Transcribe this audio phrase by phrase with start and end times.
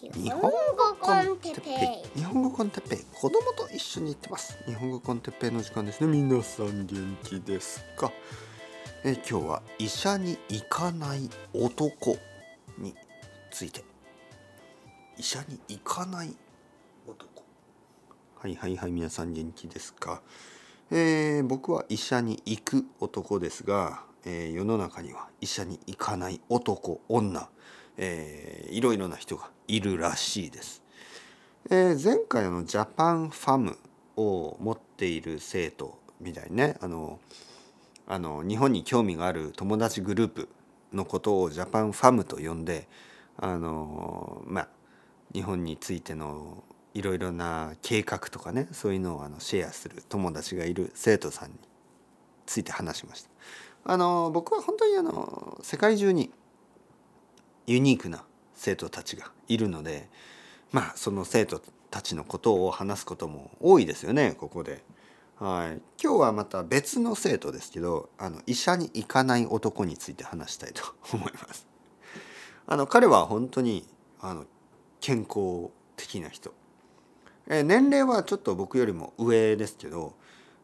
[0.00, 0.50] 日本語
[1.00, 1.70] コンテッペ
[2.14, 2.18] イ。
[2.20, 2.98] 日本語コンテッペイ。
[3.12, 4.56] 子供と一緒に行ってます。
[4.64, 6.06] 日本語コンテッペイの時間ですね。
[6.06, 8.12] 皆さん元気ですか
[9.04, 12.16] え今日は医者に行かない男
[12.78, 12.94] に
[13.50, 13.84] ついて。
[15.16, 16.32] 医者に行かない
[17.08, 17.42] 男。
[18.36, 20.22] はいはいはい皆さん元気ですか？
[20.92, 27.48] えー、僕は医者に行く男ですが、えー、世の中には医者に行かない男女。
[27.98, 30.82] えー、いろいろな人がいるらしいです。
[31.68, 33.76] えー、前回のジャパンファム
[34.16, 37.20] を持っている生徒みたいにねあの
[38.06, 40.48] あの日本に興味がある友達グループ
[40.94, 42.88] のことをジャパンファムと呼んで
[43.36, 44.68] あのまあ
[45.34, 51.56] 日本についてのいろいろな計画とかねそういうのをあのシェアする友達がいる生徒さんに
[52.46, 53.30] ついて話しました。
[53.84, 56.30] あの僕は本当にあの世界中に
[57.68, 60.08] ユニークな生徒たちがいるので
[60.72, 64.82] まあその生徒たちのことを話すことも多いですよねここで。
[65.36, 70.82] はい、今日はまた別の生徒ですけどあの医者に行かない男について話したいと
[71.14, 71.66] 思います。
[72.66, 73.86] あの彼は本当に
[74.20, 74.46] あの
[75.00, 76.52] 健康的な人。
[77.46, 80.14] え年齢はちょっと僕よりも上ですけど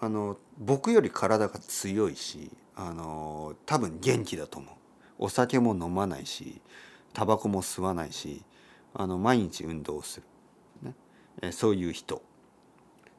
[0.00, 4.74] あの僕より体が強いしあの多分元気だと思う。
[5.18, 6.60] お酒も飲まないし
[7.16, 8.44] タバコも吸わないし
[8.92, 10.26] あの毎日運動する、
[10.82, 10.94] ね。
[11.40, 12.20] えそういう人。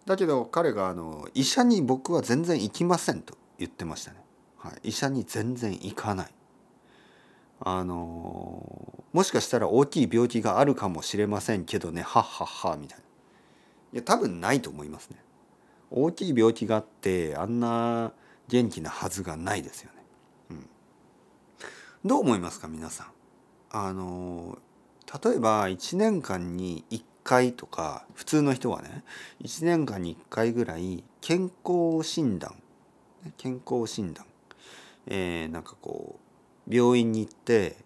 [0.06, 4.18] だけど彼があの医者に僕は全然行きませんと言ってましたね、
[4.59, 6.34] はい、医者に全然行かない。
[7.59, 12.03] あのもしかしたら大きい病気があるかもしれませんけどね。
[12.03, 13.03] はっはっはみたいな。
[13.94, 15.18] いや多分ないと思いますね。
[15.90, 18.14] 大きい病気があってあんな
[18.48, 20.03] 元気なはずがないですよね。
[20.52, 20.70] うん。
[22.06, 23.16] どう思いますか皆さん？
[23.71, 24.57] あの
[25.23, 29.03] 例えば1年間に1回とか普通の人はね
[29.43, 32.56] 1年間に1回ぐらい健康診断
[33.38, 34.25] 健康診断、
[35.07, 36.19] えー、なんかこ
[36.69, 37.77] う病院に行って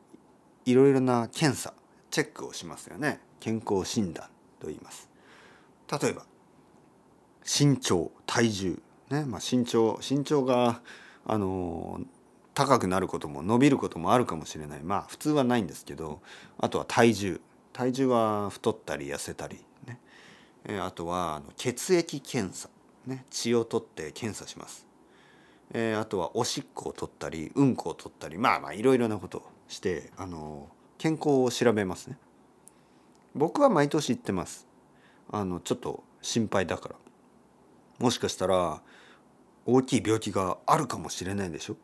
[0.65, 1.73] いろいろな検査
[2.09, 3.19] チェックをしますよね。
[3.39, 4.25] 健康診断
[4.59, 5.09] と言います。
[6.01, 6.25] 例えば
[7.43, 10.81] 身長体重ねまあ身長身長が
[11.25, 12.01] あの
[12.53, 14.83] 高くなることも伸びることもあるかもしれない。
[14.83, 16.21] まあ普通はないんですけど
[16.57, 17.41] あとは体重。
[17.73, 19.99] 体重は太ったり痩せたりね。
[20.65, 22.69] えあとはあの血液検査、
[23.05, 24.85] ね、血を取って検査します、
[25.73, 32.17] えあとはおしっこを取ったりうんこを取ったりまあまあいろいろなことをしてあの健康を調べますね。
[33.33, 34.67] 僕は毎年行ってます。
[35.31, 36.95] あのちょっと心配だから。
[37.99, 38.81] もしかしたら
[39.65, 41.77] 大きい病気があるかもしれないでしょ？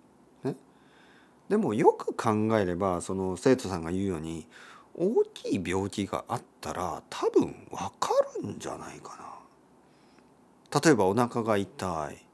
[1.49, 4.47] でもよく考えればその生徒さんが言うように
[4.95, 8.09] 大きい病気があったら多分分か
[8.41, 9.15] るんじゃないか
[10.71, 10.81] な。
[10.81, 12.27] 例えばお腹が痛い。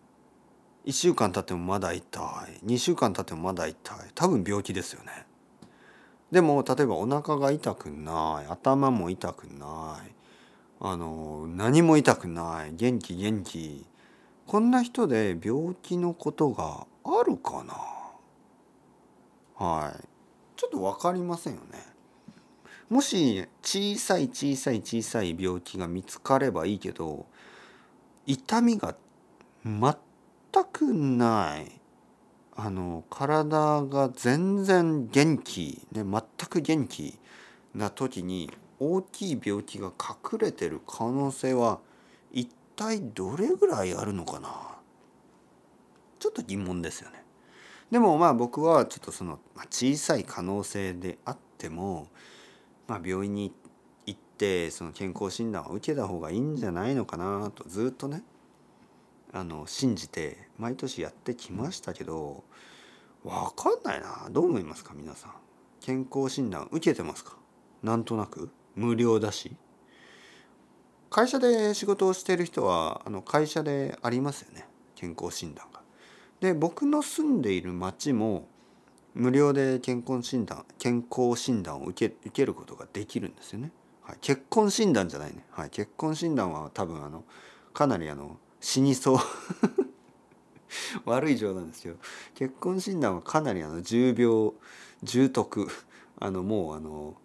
[0.86, 2.20] 1週間経ってもまだ痛
[2.64, 2.66] い。
[2.66, 3.98] 2週間経ってもまだ痛い。
[4.16, 5.26] 多分病気ですよね。
[6.32, 8.50] でも例えばお腹が痛くない。
[8.50, 10.12] 頭も痛くない。
[10.80, 12.74] あの何も痛くない。
[12.76, 13.86] 元気元気。
[14.48, 17.93] こんな人で病気のことがあるかな？
[19.56, 20.08] はい。
[20.56, 21.86] ちょっと分かりませんよね。
[22.90, 27.26] もし小さい小さい小さい病気が見つかればいいけど
[28.26, 28.96] 痛みが
[29.66, 29.96] 全
[30.72, 31.80] くない。
[32.56, 37.18] あの体が全然元気、ね、全く元気
[37.74, 41.80] な時に大きい病気が隠れてる可能性は
[42.32, 44.50] 一体どれぐらいあるのかな。
[46.20, 47.23] ちょっと疑問ですよね。
[47.94, 49.40] でもまあ僕はちょっとその
[49.70, 52.08] 小さい可能性であっても、
[52.88, 53.54] まあ、病院に
[54.08, 58.24] 行ってその健康診断を受けた方がいいんじゃないのかなとずっとね
[59.32, 62.44] あの信じて毎年やってきましたけど
[63.24, 64.28] 分かんないな。
[64.32, 65.32] どう思いますか皆さん。
[65.80, 67.38] 健康診断受けてますか？
[67.84, 68.50] なんとなく。
[68.76, 69.56] 無料だし。
[71.12, 74.66] 会社で仕事をしてる人はあの会社でありますよね。
[74.96, 75.83] 健康診断が。
[76.44, 78.50] で僕の住んでいる町も
[79.14, 83.72] 無料で健康診断健康診断を受け受けることができるんですよね。
[84.02, 87.24] はい、結婚診断じゃないね、はい、結婚診断は多分あの
[87.74, 89.18] かなりあの死にそう。
[91.06, 91.96] 悪い冗談ですけど
[92.36, 94.52] 結婚診断はかなりあの重病
[95.02, 95.68] 重篤。
[96.20, 97.16] あのもうあの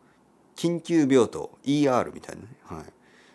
[0.54, 2.84] 緊急病棟 ER みたいなね、はい、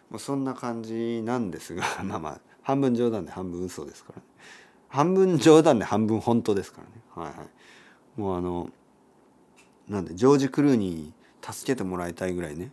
[0.10, 4.28] もうそんな感じなんですが まあまあ半分冗談で半分嘘ですから、ね、
[4.94, 6.94] 半分冗談で半分本当ですからね。
[7.16, 8.22] はいはい。
[8.22, 8.70] もうあの
[9.90, 12.72] なんでジョージ・クルーに助けてもらいたいぐらいね。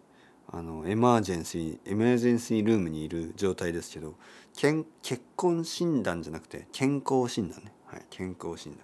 [0.53, 4.17] あのエマージェンシーエマージェンシールームにいる状態ですけど
[4.55, 8.81] けん結婚診断じゃなくて健康診断ね、はい、健康診断。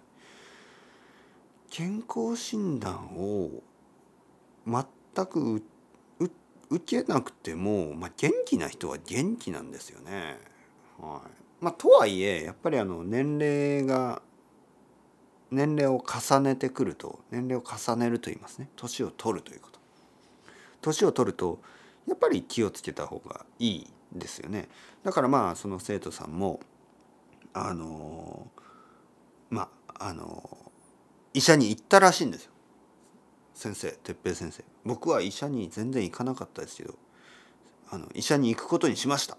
[1.68, 3.50] 健康診断を
[4.66, 5.62] 全く
[6.70, 10.38] 受けなくても、まあ、元気な人は元気なんですよね。
[10.98, 11.45] はい。
[11.60, 14.22] まあ、とはいえやっぱりあの年齢が
[15.50, 18.68] 年齢を重ねてくると年齢を重ねると言いますね。
[18.76, 19.78] 年を取るということ。
[20.82, 21.60] 年を取ると
[22.06, 24.68] やっぱり気をつけた方がいいですよね。
[25.02, 26.60] だからまあその生徒さんも
[27.52, 28.48] あの
[29.50, 30.58] まああの
[31.32, 32.52] 医者に行ったらしいんですよ。
[33.54, 34.64] 先生哲平先生。
[34.84, 36.94] 僕は医者に全然行かなかったですけど
[37.90, 39.38] あの医者に行くことにしました。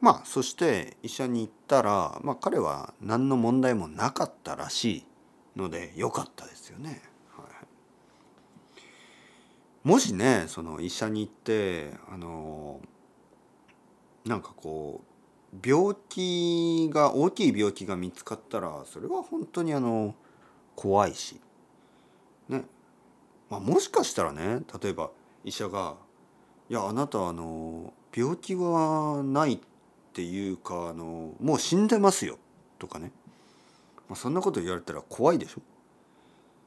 [0.00, 5.06] まあそして医者に行ったら、まあ、彼は何の問題もなかったらしい
[5.56, 7.02] のでよかったですよね。
[7.36, 8.78] はい、
[9.88, 12.80] もしねその医者に行ってあの
[14.24, 20.14] なんかこう病気が大きい病気が見つかったらそれは本当にあの
[20.74, 21.40] 怖いし。
[22.48, 22.64] ね。
[23.48, 25.10] まあもしかしたらね例えば
[25.44, 25.96] 医者が
[26.68, 29.75] 「いやあなたあの病気はない」って
[30.16, 32.38] っていうかあのもう死んでますよ
[32.78, 33.12] とかね、
[34.08, 35.60] まあ、そんなこと言われたら怖いでしょ。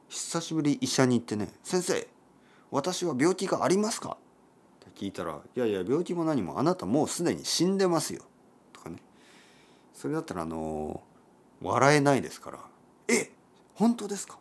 [0.08, 2.06] 久しぶり医者に行ってね「先生
[2.70, 4.18] 私は病気がありますか?」
[4.86, 8.22] って聞いたら「いやいや病気も何もあなたもうすでに死んでますよ」
[8.72, 9.02] とかね。
[9.94, 11.02] それだったらあの
[11.60, 12.60] 笑えないですから
[13.12, 13.32] 「え
[13.74, 14.38] 本当ですか？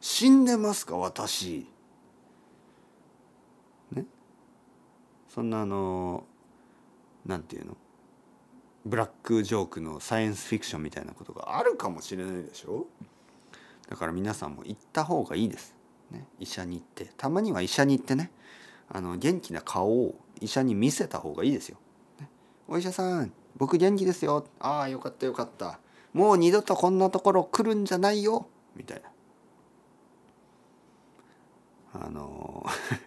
[0.00, 0.96] 死んでますか？
[0.96, 1.64] 私」
[3.94, 4.04] ね。
[5.28, 6.24] そんなあの
[7.24, 7.76] なんていうの？
[8.84, 12.86] ブラックジョークのサイエンスフィクションみたいなことがあるかもしれないでしょ？
[13.88, 15.74] だから皆さんも行った方がいいです、
[16.10, 17.10] ね、医者に行って。
[17.16, 18.30] たまには医者に行ってね。
[18.90, 21.76] あの元気な顔を医者に見せた方がいいですよ、
[22.20, 22.28] ね、
[22.66, 24.46] お医者さん僕元気ですよ。
[24.60, 25.80] ああよかったよかった。
[26.14, 28.46] もう二度とこんなところ来るんじゃないよ。
[28.76, 29.10] みたいな。
[32.06, 32.64] あの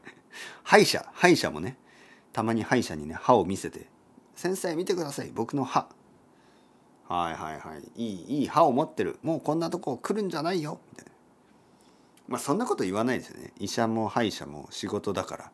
[0.64, 1.78] 歯医者歯医者もね。
[2.34, 3.88] たまに歯医者にね歯を見せて
[4.36, 5.32] 先生見てください。
[5.34, 5.88] 僕の歯。
[7.08, 8.04] はいはいはい。
[8.04, 9.20] いいいい歯を持ってる。
[9.22, 10.80] もうこんなとこ来るんじゃないよ。
[10.92, 11.12] みたいな。
[12.28, 13.54] まあそんなこと言わないですよね。
[13.60, 15.52] 医者も歯医者も仕事だから。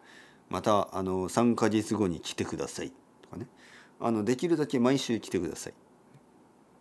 [0.50, 2.92] またあの3ヶ月後に来てください。
[3.22, 3.48] とかね。
[4.00, 5.74] あのできるだけ毎週来てください。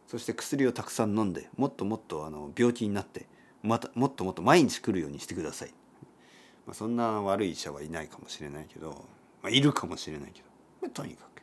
[0.06, 3.26] そして薬をたくさん飲んでもっともっとあの病気になって
[3.62, 5.74] またもっともっと毎日来るようにしてください、
[6.66, 9.04] まあ、そんな悪い医者はいないかもしれないけど、
[9.42, 10.46] まあ、いるかもしれないけど、
[10.80, 11.42] まあ、とにかく。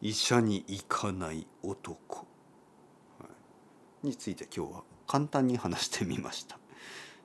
[0.00, 2.26] 医者に行かない男、
[4.02, 6.58] について今日は簡単に話してみました。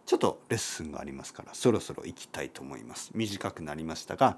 [0.05, 3.11] ちょっとレッスンがありますからそろそろ行きたいと思います。
[3.13, 4.37] 短くなりましたが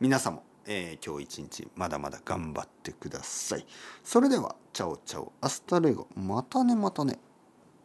[0.00, 3.66] 皆さんも、えー、今日一日まだまだ頑張ってください。
[4.02, 6.06] それでは Chao chao。Hasta luego。
[6.14, 7.18] またねまたね。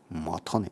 [0.09, 0.71] またね。